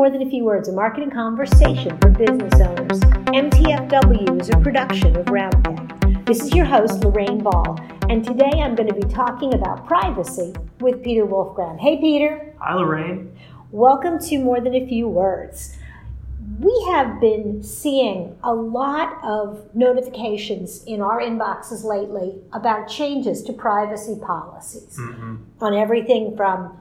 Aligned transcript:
More 0.00 0.08
Than 0.08 0.22
a 0.22 0.30
Few 0.30 0.44
Words, 0.44 0.66
a 0.66 0.72
marketing 0.72 1.10
conversation 1.10 1.98
for 1.98 2.08
business 2.08 2.54
owners. 2.54 3.00
MTFW 3.34 4.40
is 4.40 4.48
a 4.48 4.56
production 4.56 5.14
of 5.14 5.26
Roundpeg. 5.26 6.24
This 6.24 6.40
is 6.42 6.54
your 6.54 6.64
host, 6.64 7.04
Lorraine 7.04 7.42
Ball, 7.42 7.78
and 8.08 8.24
today 8.24 8.50
I'm 8.62 8.74
going 8.74 8.88
to 8.88 8.94
be 8.94 9.06
talking 9.12 9.52
about 9.52 9.86
privacy 9.86 10.54
with 10.80 11.02
Peter 11.04 11.26
Wolfgram. 11.26 11.78
Hey, 11.78 11.98
Peter. 12.00 12.54
Hi, 12.60 12.72
Lorraine. 12.76 13.36
Welcome 13.72 14.18
to 14.20 14.38
More 14.38 14.58
Than 14.58 14.74
a 14.74 14.86
Few 14.86 15.06
Words. 15.06 15.76
We 16.60 16.86
have 16.92 17.20
been 17.20 17.62
seeing 17.62 18.38
a 18.42 18.54
lot 18.54 19.18
of 19.22 19.68
notifications 19.74 20.82
in 20.84 21.02
our 21.02 21.20
inboxes 21.20 21.84
lately 21.84 22.38
about 22.54 22.88
changes 22.88 23.42
to 23.42 23.52
privacy 23.52 24.16
policies 24.18 24.96
Mm-hmm. 24.98 25.36
on 25.62 25.74
everything 25.74 26.34
from 26.38 26.74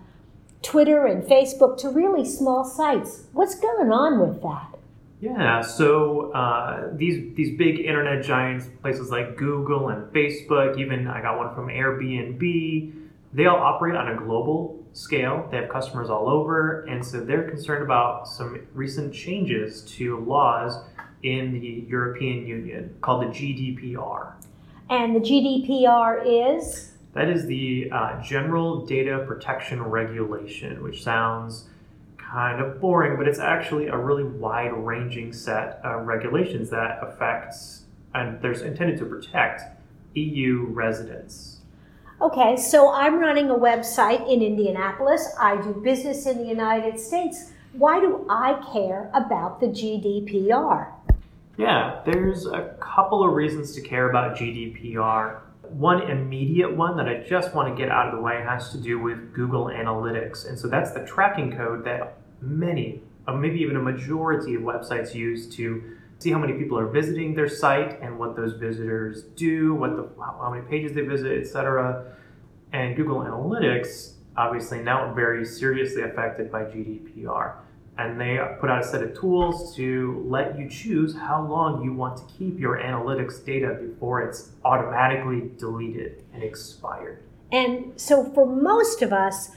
Twitter 0.61 1.05
and 1.05 1.23
Facebook 1.23 1.77
to 1.77 1.89
really 1.89 2.25
small 2.25 2.65
sites. 2.65 3.23
What's 3.33 3.55
going 3.55 3.91
on 3.91 4.19
with 4.19 4.41
that? 4.41 4.75
Yeah, 5.21 5.61
so 5.61 6.31
uh, 6.31 6.91
these 6.95 7.35
these 7.35 7.57
big 7.57 7.79
internet 7.79 8.23
giants, 8.23 8.67
places 8.81 9.09
like 9.09 9.35
Google 9.35 9.89
and 9.89 10.11
Facebook, 10.13 10.77
even 10.79 11.07
I 11.07 11.21
got 11.21 11.37
one 11.37 11.53
from 11.53 11.67
Airbnb. 11.67 12.93
They 13.33 13.45
all 13.45 13.57
operate 13.57 13.95
on 13.95 14.07
a 14.07 14.15
global 14.15 14.81
scale. 14.93 15.47
They 15.51 15.57
have 15.57 15.69
customers 15.69 16.09
all 16.09 16.29
over, 16.29 16.85
and 16.85 17.05
so 17.05 17.19
they're 17.19 17.49
concerned 17.49 17.83
about 17.83 18.29
some 18.29 18.65
recent 18.73 19.13
changes 19.13 19.83
to 19.97 20.19
laws 20.19 20.81
in 21.23 21.51
the 21.53 21.85
European 21.89 22.47
Union 22.47 22.95
called 23.01 23.23
the 23.23 23.27
GDPR. 23.27 24.33
And 24.89 25.15
the 25.15 25.19
GDPR 25.19 26.21
is 26.55 26.93
That 27.13 27.29
is 27.29 27.45
the 27.45 27.89
uh, 27.91 28.21
General 28.21 28.85
Data 28.85 29.23
Protection 29.27 29.81
Regulation, 29.81 30.83
which 30.83 31.03
sounds 31.03 31.65
kind 32.17 32.61
of 32.61 32.79
boring, 32.79 33.17
but 33.17 33.27
it's 33.27 33.39
actually 33.39 33.87
a 33.87 33.97
really 33.97 34.23
wide 34.23 34.73
ranging 34.73 35.33
set 35.33 35.81
of 35.83 36.05
regulations 36.05 36.69
that 36.69 36.99
affects 37.01 37.83
and 38.13 38.41
there's 38.41 38.61
intended 38.61 38.97
to 38.99 39.05
protect 39.05 39.61
EU 40.15 40.65
residents. 40.69 41.57
okay, 42.21 42.57
so 42.57 42.91
I'm 42.91 43.19
running 43.19 43.49
a 43.49 43.55
website 43.55 44.21
in 44.31 44.41
Indianapolis. 44.41 45.35
I 45.39 45.61
do 45.61 45.73
business 45.73 46.25
in 46.25 46.39
the 46.39 46.47
United 46.47 46.99
States. 46.99 47.51
Why 47.73 47.99
do 47.99 48.25
I 48.29 48.61
care 48.73 49.09
about 49.13 49.59
the 49.59 49.67
GDPR? 49.67 50.91
Yeah, 51.57 52.01
there's 52.05 52.45
a 52.45 52.75
couple 52.79 53.23
of 53.23 53.33
reasons 53.33 53.73
to 53.75 53.81
care 53.81 54.09
about 54.09 54.37
GDPR. 54.37 55.39
One 55.71 56.09
immediate 56.09 56.75
one 56.75 56.97
that 56.97 57.07
I 57.07 57.23
just 57.23 57.53
want 57.53 57.69
to 57.69 57.81
get 57.81 57.91
out 57.91 58.07
of 58.07 58.15
the 58.15 58.21
way 58.21 58.41
has 58.41 58.71
to 58.71 58.77
do 58.77 58.99
with 58.99 59.33
Google 59.33 59.65
Analytics. 59.65 60.47
And 60.47 60.57
so 60.57 60.67
that's 60.67 60.91
the 60.91 61.05
tracking 61.05 61.55
code 61.55 61.85
that 61.85 62.17
many, 62.41 63.01
uh, 63.27 63.33
maybe 63.33 63.59
even 63.59 63.75
a 63.75 63.81
majority 63.81 64.55
of 64.55 64.61
websites 64.61 65.13
use 65.13 65.47
to 65.55 65.97
see 66.19 66.31
how 66.31 66.39
many 66.39 66.53
people 66.53 66.77
are 66.77 66.87
visiting 66.87 67.33
their 67.33 67.47
site 67.47 68.01
and 68.01 68.19
what 68.19 68.35
those 68.35 68.53
visitors 68.53 69.23
do, 69.35 69.73
what 69.73 69.95
the 69.95 70.09
how 70.21 70.51
many 70.51 70.65
pages 70.67 70.93
they 70.93 71.01
visit, 71.01 71.39
etc. 71.39 72.13
And 72.73 72.95
Google 72.95 73.17
Analytics 73.17 74.13
obviously 74.37 74.81
now 74.81 75.13
very 75.13 75.45
seriously 75.45 76.01
affected 76.03 76.51
by 76.51 76.63
GDPR. 76.63 77.55
And 77.99 78.19
they 78.19 78.39
put 78.61 78.69
out 78.69 78.81
a 78.81 78.87
set 78.87 79.03
of 79.03 79.19
tools 79.19 79.75
to 79.75 80.23
let 80.25 80.57
you 80.57 80.69
choose 80.69 81.13
how 81.17 81.45
long 81.45 81.83
you 81.83 81.91
want 81.93 82.15
to 82.17 82.23
keep 82.37 82.57
your 82.57 82.77
analytics 82.77 83.43
data 83.45 83.77
before 83.81 84.21
it's 84.21 84.51
automatically 84.63 85.51
deleted 85.57 86.23
and 86.33 86.41
expired. 86.41 87.21
And 87.51 87.91
so 87.99 88.23
for 88.33 88.45
most 88.45 89.01
of 89.01 89.11
us, 89.11 89.51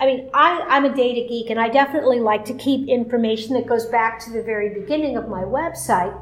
I 0.00 0.06
mean, 0.06 0.28
I, 0.34 0.62
I'm 0.68 0.84
a 0.84 0.94
data 0.94 1.28
geek 1.28 1.48
and 1.48 1.60
I 1.60 1.68
definitely 1.68 2.18
like 2.18 2.44
to 2.46 2.54
keep 2.54 2.88
information 2.88 3.54
that 3.54 3.66
goes 3.66 3.86
back 3.86 4.18
to 4.24 4.32
the 4.32 4.42
very 4.42 4.68
beginning 4.80 5.16
of 5.16 5.28
my 5.28 5.42
website. 5.42 6.18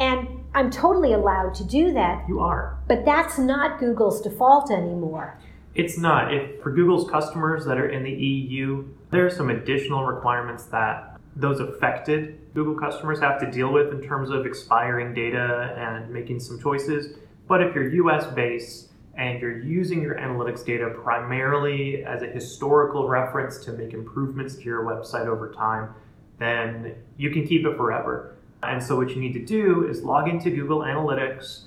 And 0.00 0.26
I'm 0.54 0.70
totally 0.70 1.12
allowed 1.12 1.54
to 1.56 1.64
do 1.64 1.92
that, 1.92 2.26
You 2.26 2.40
are. 2.40 2.78
but 2.88 3.04
that's 3.04 3.38
not 3.38 3.78
Google's 3.78 4.22
default 4.22 4.70
anymore. 4.70 5.38
It's 5.74 5.96
not. 5.96 6.34
If 6.34 6.62
for 6.62 6.70
Google's 6.70 7.10
customers 7.10 7.64
that 7.66 7.78
are 7.78 7.88
in 7.88 8.02
the 8.02 8.10
EU, 8.12 8.84
there 9.10 9.24
are 9.24 9.30
some 9.30 9.50
additional 9.50 10.04
requirements 10.04 10.64
that 10.66 11.11
those 11.36 11.60
affected 11.60 12.38
Google 12.54 12.74
customers 12.74 13.20
have 13.20 13.40
to 13.40 13.50
deal 13.50 13.72
with 13.72 13.92
in 13.92 14.02
terms 14.02 14.30
of 14.30 14.44
expiring 14.44 15.14
data 15.14 15.74
and 15.76 16.12
making 16.12 16.40
some 16.40 16.60
choices. 16.60 17.16
But 17.48 17.62
if 17.62 17.74
you're 17.74 17.88
US 18.06 18.26
based 18.34 18.90
and 19.16 19.40
you're 19.40 19.58
using 19.58 20.02
your 20.02 20.16
analytics 20.16 20.64
data 20.64 20.90
primarily 21.02 22.04
as 22.04 22.22
a 22.22 22.26
historical 22.26 23.08
reference 23.08 23.58
to 23.64 23.72
make 23.72 23.92
improvements 23.92 24.56
to 24.56 24.62
your 24.62 24.84
website 24.84 25.26
over 25.26 25.52
time, 25.52 25.94
then 26.38 26.94
you 27.16 27.30
can 27.30 27.46
keep 27.46 27.64
it 27.64 27.76
forever. 27.76 28.36
And 28.62 28.82
so 28.82 28.96
what 28.96 29.10
you 29.10 29.16
need 29.16 29.32
to 29.32 29.44
do 29.44 29.88
is 29.88 30.02
log 30.02 30.28
into 30.28 30.50
Google 30.50 30.80
Analytics, 30.80 31.62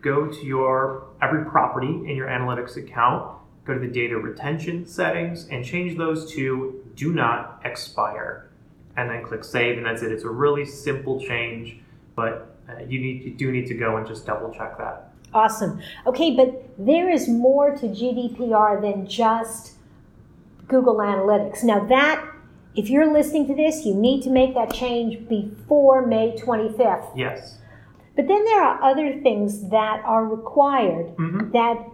go 0.00 0.26
to 0.26 0.46
your 0.46 1.08
every 1.22 1.44
property 1.44 1.88
in 1.88 2.16
your 2.16 2.28
analytics 2.28 2.76
account, 2.76 3.36
go 3.64 3.74
to 3.74 3.80
the 3.80 3.88
data 3.88 4.16
retention 4.16 4.86
settings 4.86 5.48
and 5.48 5.64
change 5.64 5.96
those 5.96 6.30
to 6.32 6.84
do 6.94 7.12
not 7.12 7.60
expire 7.64 8.48
and 8.96 9.10
then 9.10 9.24
click 9.24 9.44
save 9.44 9.76
and 9.76 9.86
that's 9.86 10.02
it 10.02 10.10
it's 10.12 10.24
a 10.24 10.28
really 10.28 10.64
simple 10.64 11.20
change 11.20 11.78
but 12.14 12.56
uh, 12.68 12.82
you 12.82 13.00
need 13.00 13.22
you 13.22 13.32
do 13.32 13.52
need 13.52 13.66
to 13.66 13.74
go 13.74 13.96
and 13.96 14.06
just 14.06 14.26
double 14.26 14.52
check 14.52 14.76
that 14.78 15.12
Awesome. 15.34 15.80
Okay, 16.06 16.34
but 16.34 16.64
there 16.78 17.10
is 17.10 17.28
more 17.28 17.76
to 17.76 17.86
GDPR 17.88 18.80
than 18.80 19.06
just 19.06 19.72
Google 20.68 20.96
Analytics. 20.96 21.62
Now, 21.62 21.84
that, 21.86 22.26
if 22.74 22.88
you're 22.88 23.12
listening 23.12 23.46
to 23.48 23.54
this, 23.54 23.84
you 23.84 23.94
need 23.94 24.22
to 24.22 24.30
make 24.30 24.54
that 24.54 24.72
change 24.72 25.28
before 25.28 26.06
May 26.06 26.32
25th. 26.38 27.10
yes 27.14 27.58
But 28.14 28.28
then 28.28 28.44
there 28.44 28.62
are 28.62 28.82
other 28.82 29.20
things 29.20 29.68
that 29.68 30.02
are 30.06 30.24
required 30.24 31.10
hmm 31.18 31.50
that 31.52 31.86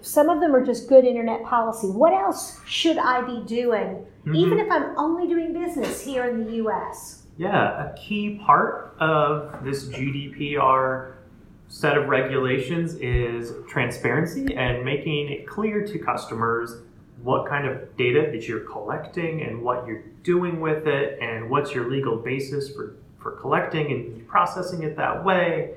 some 0.00 0.28
of 0.28 0.40
them 0.40 0.54
are 0.54 0.64
just 0.64 0.88
good 0.88 1.04
internet 1.04 1.44
policy. 1.44 1.88
What 1.88 2.12
else 2.12 2.60
should 2.66 2.98
I 2.98 3.22
be 3.22 3.42
doing, 3.46 4.04
mm-hmm. 4.24 4.34
even 4.34 4.58
if 4.58 4.70
I'm 4.70 4.96
only 4.98 5.26
doing 5.26 5.52
business 5.52 6.00
here 6.00 6.24
in 6.24 6.44
the 6.44 6.52
US? 6.66 7.24
Yeah, 7.36 7.90
a 7.90 7.96
key 7.96 8.40
part 8.44 8.96
of 9.00 9.64
this 9.64 9.88
GDPR 9.88 11.14
set 11.68 11.98
of 11.98 12.08
regulations 12.08 12.94
is 12.94 13.52
transparency 13.68 14.54
and 14.54 14.84
making 14.84 15.30
it 15.30 15.46
clear 15.46 15.84
to 15.84 15.98
customers 15.98 16.82
what 17.22 17.48
kind 17.48 17.66
of 17.66 17.96
data 17.96 18.28
that 18.30 18.46
you're 18.46 18.60
collecting 18.60 19.42
and 19.42 19.60
what 19.60 19.86
you're 19.86 20.04
doing 20.22 20.60
with 20.60 20.86
it 20.86 21.18
and 21.20 21.50
what's 21.50 21.74
your 21.74 21.90
legal 21.90 22.16
basis 22.16 22.70
for, 22.70 22.96
for 23.18 23.32
collecting 23.32 23.90
and 23.90 24.28
processing 24.28 24.82
it 24.82 24.96
that 24.96 25.24
way. 25.24 25.74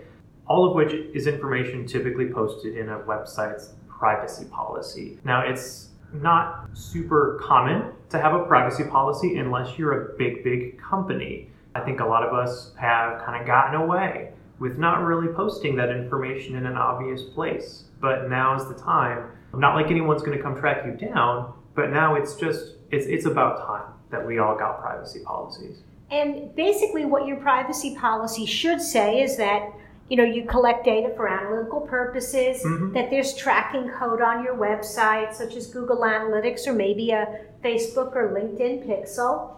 All 0.48 0.68
of 0.68 0.76
which 0.76 0.94
is 0.94 1.28
information 1.28 1.86
typically 1.86 2.32
posted 2.32 2.78
in 2.78 2.90
a 2.90 3.00
website's 3.00 3.74
privacy 4.00 4.46
policy. 4.46 5.20
Now, 5.26 5.42
it's 5.42 5.90
not 6.14 6.70
super 6.74 7.40
common 7.44 7.92
to 8.10 8.20
have 8.20 8.34
a 8.34 8.46
privacy 8.46 8.86
policy 8.86 9.38
unless 9.38 9.78
you're 9.78 10.14
a 10.14 10.18
big, 10.18 10.44
big 10.44 10.82
company. 10.82 11.52
I 11.76 11.82
think 11.82 12.00
a 12.00 12.06
lot 12.06 12.24
of 12.24 12.34
us 12.34 12.72
have 12.80 13.24
kind 13.24 13.40
of 13.40 13.46
gotten 13.46 13.80
away 13.80 14.32
with 14.58 14.78
not 14.78 15.04
really 15.04 15.32
posting 15.34 15.76
that 15.76 15.90
information 15.90 16.56
in 16.56 16.66
an 16.66 16.78
obvious 16.78 17.22
place. 17.22 17.84
But 18.00 18.30
now 18.30 18.56
is 18.56 18.68
the 18.68 18.74
time. 18.74 19.30
Not 19.54 19.76
like 19.76 19.88
anyone's 19.88 20.24
going 20.24 20.38
to 20.38 20.44
come 20.44 20.56
track 20.56 20.86
you 20.86 20.94
down, 20.94 21.54
but 21.76 21.92
now 21.92 22.16
it's 22.16 22.36
just 22.36 22.76
it's 22.92 23.06
it's 23.06 23.26
about 23.26 23.66
time 23.66 23.94
that 24.10 24.26
we 24.26 24.40
all 24.40 24.58
got 24.58 24.82
privacy 24.82 25.20
policies. 25.26 25.80
And 26.12 26.56
basically, 26.56 27.06
what 27.06 27.28
your 27.28 27.38
privacy 27.38 27.96
policy 27.96 28.46
should 28.46 28.82
say 28.82 29.22
is 29.22 29.38
that 29.38 29.72
you 30.10 30.18
know 30.18 30.24
you 30.24 30.44
collect 30.46 30.84
data 30.86 31.14
for 31.16 31.28
analytical 31.28 31.82
purposes. 31.82 32.64
Mhm. 32.64 32.94
That 32.94 33.10
there's 33.10 33.36
tracking 33.36 33.90
code 33.90 34.22
on 34.22 34.44
your 34.44 34.56
website, 34.56 35.34
such 35.34 35.56
as 35.56 35.68
Google 35.68 35.98
Analytics 36.02 36.68
or 36.68 36.74
maybe 36.74 37.12
a 37.12 37.42
Facebook 37.64 38.16
or 38.16 38.30
LinkedIn 38.34 38.88
Pixel, 38.88 39.52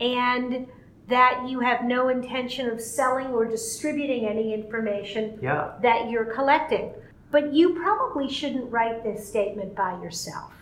and 0.00 0.66
that 1.08 1.44
you 1.48 1.60
have 1.60 1.84
no 1.84 2.08
intention 2.08 2.68
of 2.68 2.80
selling 2.80 3.28
or 3.28 3.44
distributing 3.44 4.26
any 4.26 4.52
information 4.52 5.38
Yeah. 5.40 5.70
that 5.82 6.10
you're 6.10 6.24
collecting. 6.24 6.90
But 7.30 7.52
you 7.52 7.74
probably 7.74 8.28
shouldn't 8.28 8.70
write 8.72 9.02
this 9.04 9.28
statement 9.28 9.74
by 9.74 9.92
yourself. 10.02 10.52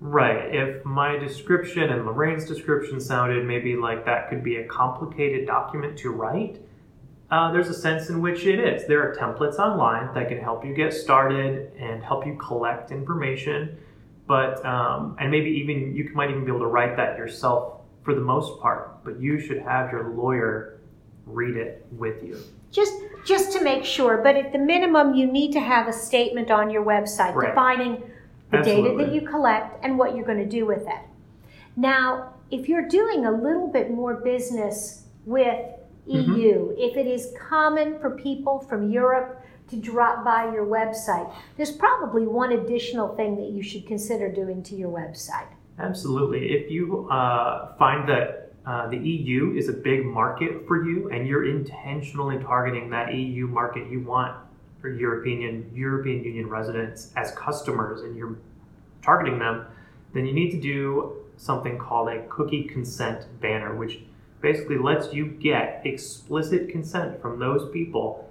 Right. 0.00 0.52
If 0.54 0.84
my 0.84 1.16
description 1.16 1.84
and 1.84 2.04
Lorraine's 2.04 2.44
description 2.44 3.00
sounded 3.00 3.46
maybe 3.46 3.76
like 3.76 4.04
that 4.04 4.28
could 4.28 4.42
be 4.42 4.56
a 4.56 4.64
complicated 4.64 5.46
document 5.46 5.96
to 5.98 6.10
write, 6.10 6.60
uh, 7.34 7.50
there's 7.50 7.68
a 7.68 7.74
sense 7.74 8.10
in 8.10 8.20
which 8.20 8.46
it 8.46 8.60
is. 8.60 8.86
There 8.86 9.02
are 9.02 9.12
templates 9.12 9.58
online 9.58 10.14
that 10.14 10.28
can 10.28 10.38
help 10.38 10.64
you 10.64 10.72
get 10.72 10.92
started 10.92 11.72
and 11.76 12.00
help 12.00 12.24
you 12.24 12.36
collect 12.36 12.92
information. 12.92 13.76
But 14.28 14.64
um, 14.64 15.16
and 15.18 15.32
maybe 15.32 15.50
even 15.50 15.96
you 15.96 16.08
might 16.14 16.30
even 16.30 16.44
be 16.44 16.50
able 16.50 16.60
to 16.60 16.66
write 16.66 16.96
that 16.96 17.18
yourself 17.18 17.80
for 18.04 18.14
the 18.14 18.20
most 18.20 18.60
part. 18.60 19.04
But 19.04 19.20
you 19.20 19.40
should 19.40 19.60
have 19.62 19.90
your 19.90 20.10
lawyer 20.10 20.78
read 21.26 21.56
it 21.56 21.84
with 21.90 22.22
you. 22.22 22.38
Just 22.70 22.94
just 23.26 23.50
to 23.52 23.64
make 23.64 23.84
sure, 23.84 24.18
but 24.18 24.36
at 24.36 24.52
the 24.52 24.58
minimum 24.58 25.14
you 25.14 25.26
need 25.26 25.50
to 25.54 25.60
have 25.60 25.88
a 25.88 25.92
statement 25.92 26.52
on 26.52 26.70
your 26.70 26.84
website 26.84 27.34
Right. 27.34 27.48
defining 27.48 28.00
the 28.52 28.58
data 28.58 28.94
that 28.96 29.12
you 29.12 29.22
collect 29.22 29.84
and 29.84 29.98
what 29.98 30.14
you're 30.14 30.26
going 30.26 30.38
to 30.38 30.56
do 30.60 30.66
with 30.66 30.82
it. 30.82 31.02
Now, 31.74 32.34
if 32.52 32.68
you're 32.68 32.86
doing 32.86 33.26
a 33.26 33.32
little 33.32 33.66
bit 33.66 33.90
more 33.90 34.14
business 34.14 35.06
with 35.26 35.58
Mhm. 36.08 36.38
EU, 36.38 36.74
if 36.76 36.96
it 36.96 37.06
is 37.06 37.34
common 37.38 37.98
for 37.98 38.10
people 38.10 38.58
from 38.60 38.90
Europe 38.90 39.42
to 39.68 39.76
drop 39.76 40.24
by 40.24 40.52
your 40.52 40.66
website, 40.66 41.30
there's 41.56 41.72
probably 41.72 42.26
one 42.26 42.52
additional 42.52 43.14
thing 43.16 43.36
that 43.36 43.50
you 43.50 43.62
should 43.62 43.86
consider 43.86 44.30
doing 44.30 44.62
to 44.62 44.74
your 44.74 44.90
website. 44.90 45.46
Absolutely. 45.78 46.52
If 46.52 46.70
you 46.70 47.08
uh, 47.10 47.74
find 47.76 48.08
that 48.08 48.52
uh, 48.66 48.88
the 48.88 48.96
EU 48.96 49.54
is 49.56 49.68
a 49.68 49.72
big 49.72 50.04
market 50.04 50.66
for 50.66 50.84
you 50.84 51.10
and 51.10 51.26
you're 51.26 51.46
intentionally 51.46 52.38
targeting 52.38 52.90
that 52.90 53.12
EU 53.14 53.46
market, 53.46 53.90
you 53.90 54.00
want 54.00 54.36
for 54.80 54.90
European 54.90 55.70
European 55.74 56.22
Union 56.22 56.48
residents 56.48 57.10
as 57.16 57.32
customers 57.32 58.02
and 58.02 58.16
you're 58.16 58.36
targeting 59.02 59.38
them, 59.38 59.66
then 60.12 60.26
you 60.26 60.32
need 60.32 60.50
to 60.50 60.60
do 60.60 61.16
something 61.36 61.78
called 61.78 62.08
a 62.08 62.22
cookie 62.28 62.64
consent 62.64 63.26
banner, 63.40 63.74
which 63.74 64.00
basically 64.44 64.76
lets 64.78 65.12
you 65.12 65.26
get 65.26 65.80
explicit 65.84 66.68
consent 66.68 67.20
from 67.20 67.40
those 67.40 67.72
people 67.72 68.30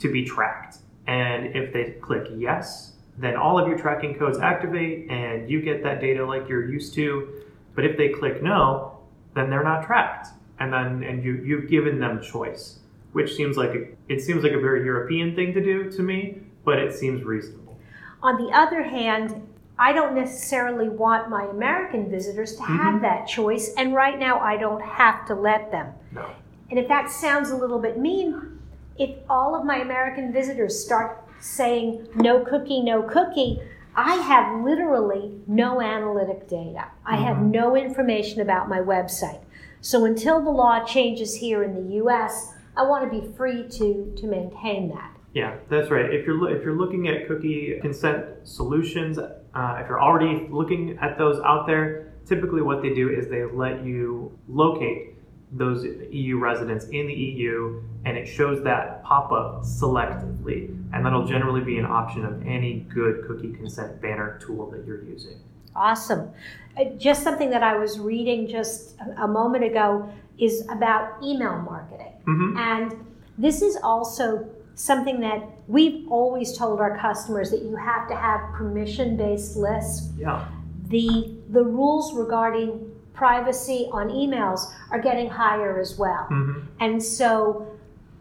to 0.00 0.12
be 0.12 0.24
tracked. 0.24 0.78
And 1.06 1.56
if 1.56 1.72
they 1.72 1.94
click 2.02 2.26
yes, 2.36 2.92
then 3.16 3.36
all 3.36 3.58
of 3.58 3.68
your 3.68 3.78
tracking 3.78 4.18
codes 4.18 4.38
activate 4.38 5.08
and 5.08 5.48
you 5.48 5.62
get 5.62 5.82
that 5.84 6.00
data 6.00 6.26
like 6.26 6.48
you're 6.48 6.68
used 6.68 6.94
to. 6.94 7.44
But 7.74 7.84
if 7.84 7.96
they 7.96 8.08
click 8.08 8.42
no, 8.42 8.98
then 9.34 9.48
they're 9.48 9.62
not 9.62 9.86
tracked. 9.86 10.28
And 10.58 10.72
then 10.72 11.02
and 11.02 11.24
you 11.24 11.34
you've 11.44 11.70
given 11.70 11.98
them 11.98 12.20
choice, 12.20 12.80
which 13.12 13.34
seems 13.34 13.56
like 13.56 13.70
a, 13.70 13.86
it 14.08 14.20
seems 14.20 14.42
like 14.42 14.52
a 14.52 14.60
very 14.60 14.84
European 14.84 15.34
thing 15.34 15.54
to 15.54 15.62
do 15.62 15.90
to 15.92 16.02
me, 16.02 16.38
but 16.64 16.78
it 16.78 16.92
seems 16.92 17.22
reasonable. 17.22 17.78
On 18.22 18.36
the 18.36 18.52
other 18.52 18.82
hand, 18.82 19.48
I 19.78 19.92
don't 19.92 20.14
necessarily 20.14 20.88
want 20.88 21.28
my 21.30 21.44
American 21.44 22.10
visitors 22.10 22.54
to 22.56 22.62
have 22.62 22.94
Mhm. 22.96 23.02
that 23.02 23.26
choice, 23.26 23.74
and 23.74 23.94
right 23.94 24.18
now 24.18 24.38
I 24.38 24.56
don't 24.56 24.82
have 24.82 25.26
to 25.26 25.34
let 25.34 25.70
them. 25.72 25.88
No. 26.12 26.26
And 26.70 26.78
if 26.78 26.88
that 26.88 27.10
sounds 27.10 27.50
a 27.50 27.56
little 27.56 27.78
bit 27.78 27.98
mean, 27.98 28.58
if 28.98 29.10
all 29.28 29.54
of 29.54 29.64
my 29.64 29.76
American 29.78 30.32
visitors 30.32 30.82
start 30.84 31.22
saying 31.40 32.06
no 32.14 32.40
cookie, 32.40 32.82
no 32.82 33.02
cookie, 33.02 33.60
I 33.94 34.14
have 34.16 34.62
literally 34.64 35.32
no 35.46 35.80
analytic 35.80 36.48
data. 36.48 36.84
I 37.04 37.16
have 37.16 37.36
Mhm. 37.38 37.50
no 37.50 37.76
information 37.76 38.40
about 38.40 38.68
my 38.68 38.78
website. 38.80 39.40
So 39.80 40.04
until 40.04 40.40
the 40.40 40.50
law 40.50 40.84
changes 40.84 41.34
here 41.36 41.62
in 41.62 41.74
the 41.74 41.94
US, 41.96 42.54
I 42.76 42.84
want 42.86 43.04
to 43.04 43.20
be 43.20 43.26
free 43.36 43.68
to, 43.68 44.12
to 44.16 44.26
maintain 44.26 44.88
that. 44.90 45.10
Yeah, 45.34 45.56
that's 45.68 45.90
right. 45.90 46.12
If 46.12 46.26
you're 46.26 46.50
if 46.54 46.62
you're 46.64 46.76
looking 46.76 47.08
at 47.08 47.26
cookie 47.26 47.78
consent 47.80 48.24
solutions, 48.44 49.18
uh, 49.18 49.78
if 49.80 49.88
you're 49.88 50.02
already 50.02 50.46
looking 50.50 50.98
at 51.00 51.16
those 51.16 51.40
out 51.44 51.66
there, 51.66 52.12
typically 52.26 52.60
what 52.62 52.82
they 52.82 52.92
do 52.94 53.08
is 53.10 53.28
they 53.28 53.44
let 53.44 53.84
you 53.84 54.38
locate 54.48 55.08
those 55.54 55.84
EU 56.10 56.38
residents 56.38 56.86
in 56.86 57.06
the 57.06 57.12
EU, 57.12 57.82
and 58.06 58.16
it 58.16 58.26
shows 58.26 58.62
that 58.64 59.02
pop 59.04 59.32
up 59.32 59.62
selectively, 59.62 60.68
and 60.94 61.04
that'll 61.04 61.26
generally 61.26 61.60
be 61.60 61.76
an 61.78 61.84
option 61.84 62.24
of 62.24 62.46
any 62.46 62.86
good 62.94 63.24
cookie 63.26 63.52
consent 63.52 64.00
banner 64.00 64.38
tool 64.44 64.70
that 64.70 64.86
you're 64.86 65.04
using. 65.04 65.38
Awesome. 65.76 66.30
Uh, 66.78 66.84
Just 66.96 67.22
something 67.22 67.50
that 67.50 67.62
I 67.62 67.76
was 67.76 67.98
reading 68.00 68.46
just 68.46 68.98
a- 69.00 69.24
a 69.24 69.28
moment 69.28 69.64
ago 69.64 70.08
is 70.38 70.66
about 70.70 71.22
email 71.22 71.58
marketing. 71.58 72.12
hmm 72.24 72.56
And 72.56 72.94
this 73.36 73.60
is 73.62 73.76
also 73.82 74.46
something 74.74 75.20
that 75.20 75.42
we've 75.68 76.10
always 76.10 76.56
told 76.56 76.80
our 76.80 76.98
customers 76.98 77.50
that 77.50 77.62
you 77.62 77.76
have 77.76 78.08
to 78.08 78.16
have 78.16 78.40
permission 78.54 79.16
based 79.16 79.56
lists. 79.56 80.10
Yeah. 80.18 80.46
The, 80.88 81.34
the 81.50 81.62
rules 81.62 82.14
regarding 82.14 82.90
privacy 83.14 83.88
on 83.92 84.08
emails 84.08 84.72
are 84.90 85.00
getting 85.00 85.28
higher 85.30 85.78
as 85.78 85.98
well. 85.98 86.26
Mm-hmm. 86.30 86.60
And 86.80 87.02
so, 87.02 87.66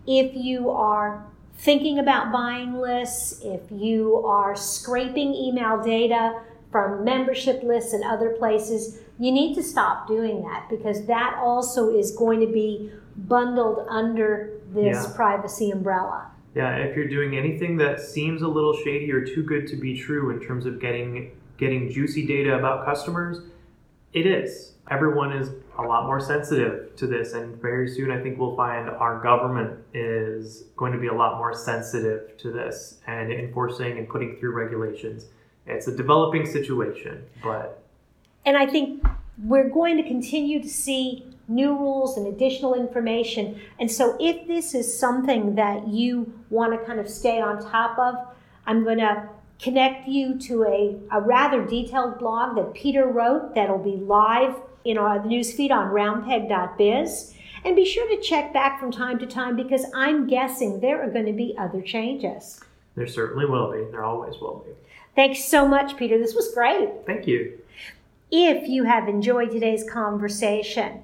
if 0.07 0.31
you 0.36 0.69
are 0.69 1.25
thinking 1.56 2.00
about 2.00 2.31
buying 2.31 2.74
lists, 2.74 3.42
if 3.44 3.62
you 3.69 4.18
are 4.25 4.56
scraping 4.56 5.33
email 5.33 5.81
data 5.83 6.42
from 6.71 7.04
membership 7.04 7.62
lists 7.63 7.94
and 7.94 8.04
other 8.04 8.31
places, 8.31 9.00
you 9.19 9.31
need 9.31 9.54
to 9.56 9.62
stop 9.63 10.07
doing 10.07 10.42
that 10.42 10.68
because 10.69 11.06
that 11.06 11.38
also 11.39 11.95
is 11.95 12.12
going 12.15 12.39
to 12.39 12.47
be 12.47 12.92
bundled 13.15 13.86
under 13.89 14.54
this 14.74 15.06
Yeah. 15.06 15.15
privacy 15.15 15.69
umbrella. 15.69 16.31
Yeah, 16.53 16.75
if 16.75 16.95
you're 16.95 17.07
doing 17.07 17.38
anything 17.38 17.77
that 17.77 18.01
seems 18.01 18.42
a 18.42 18.48
little 18.48 18.74
shady 18.74 19.12
or 19.12 19.24
too 19.24 19.44
good 19.44 19.68
to 19.68 19.77
be 19.77 19.98
true 19.98 20.31
in 20.31 20.45
terms 20.45 20.65
of 20.65 20.80
getting 20.80 21.31
getting 21.57 21.89
juicy 21.92 22.25
data 22.25 22.57
about 22.57 22.86
customers, 22.86 23.39
it 24.13 24.25
is. 24.25 24.74
Everyone 24.89 25.31
is 25.31 25.51
a 25.77 25.83
lot 25.83 26.06
more 26.06 26.19
sensitive 26.19 26.95
to 26.98 27.07
this 27.07 27.33
and 27.33 27.62
very 27.62 27.88
soon 27.88 28.12
I 28.12 28.21
think 28.21 28.38
we'll 28.38 28.56
find 28.56 28.89
our 28.89 29.21
government 29.21 29.80
is 29.94 30.63
going 30.75 30.92
to 30.92 30.98
be 30.98 31.07
a 31.07 31.13
lot 31.13 31.38
more 31.38 31.53
sensitive 31.53 32.38
to 32.39 32.51
this 32.51 33.00
and 33.07 33.31
enforcing 33.31 33.97
and 33.97 34.09
putting 34.09 34.38
through 34.38 34.51
regulations. 34.51 35.27
It's 35.65 35.88
a 35.88 35.95
developing 35.95 36.45
situation, 36.45 37.24
but 37.42 37.83
And 38.45 38.57
I 38.57 38.65
think 38.65 39.06
we're 39.44 39.69
going 39.69 39.97
to 39.97 40.04
continue 40.04 40.62
to 40.62 40.69
see 40.69 41.25
new 41.51 41.77
rules 41.77 42.18
and 42.18 42.27
additional 42.27 42.74
information. 42.74 43.59
And 43.80 43.92
so, 43.92 44.18
if 44.19 44.48
this 44.48 44.74
is 44.74 44.98
something 44.98 45.56
that 45.56 45.88
you 45.88 46.33
want 46.50 46.80
to 46.80 46.86
kind 46.86 47.00
of 47.00 47.09
stay 47.09 47.39
on 47.42 47.62
top 47.62 47.98
of, 48.00 48.15
I'm 48.65 48.83
going 48.83 49.00
to 49.00 49.27
connect 49.59 50.07
you 50.07 50.38
to 50.39 50.63
a, 50.63 50.98
a 51.12 51.21
rather 51.21 51.65
detailed 51.65 52.18
blog 52.19 52.56
that 52.56 52.74
Peter 52.74 53.07
wrote 53.07 53.53
that'll 53.53 53.77
be 53.77 53.98
live 53.98 54.56
in 54.83 54.98
our 54.98 55.19
newsfeed 55.19 55.71
on 55.71 55.92
roundpeg.biz. 55.92 57.36
And 57.63 57.75
be 57.75 57.86
sure 57.86 58.07
to 58.07 58.19
check 58.21 58.54
back 58.54 58.80
from 58.80 58.92
time 58.92 59.19
to 59.19 59.27
time 59.27 59.56
because 59.56 59.86
I'm 59.94 60.25
guessing 60.25 60.80
there 60.80 61.04
are 61.04 61.12
going 61.12 61.27
to 61.27 61.33
be 61.33 61.56
other 61.59 61.81
changes. 61.81 62.59
there 62.95 63.06
certainly 63.06 63.45
will 63.45 63.71
be. 63.71 63.83
There 63.92 64.04
always 64.04 64.39
will 64.42 64.65
be. 64.65 64.71
Thanks 65.15 65.44
so 65.44 65.68
much, 65.68 65.95
Peter. 65.97 66.18
This 66.18 66.33
was 66.33 66.51
great. 66.54 66.89
Thank 67.06 67.27
you. 67.27 67.59
If 68.31 68.68
you 68.68 68.86
have 68.86 69.07
enjoyed 69.07 69.51
today's 69.51 69.83
conversation, 69.88 71.01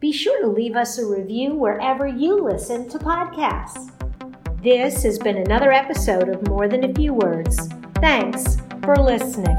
be 0.00 0.12
sure 0.12 0.40
to 0.40 0.48
leave 0.48 0.76
us 0.76 0.96
a 0.96 1.04
review 1.04 1.54
wherever 1.54 2.06
you 2.06 2.42
listen 2.42 2.88
to 2.88 2.98
podcasts. 2.98 3.90
This 4.62 5.02
has 5.02 5.18
been 5.18 5.36
another 5.36 5.72
episode 5.72 6.30
of 6.30 6.48
More 6.48 6.68
Than 6.68 6.84
a 6.84 6.94
Few 6.94 7.12
Words. 7.12 7.68
Thanks 7.96 8.56
for 8.82 8.96
listening. 8.96 9.58